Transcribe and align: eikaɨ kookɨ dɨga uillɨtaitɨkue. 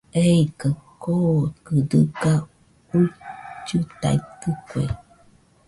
eikaɨ 0.21 0.69
kookɨ 1.01 1.73
dɨga 1.89 2.33
uillɨtaitɨkue. 2.97 4.83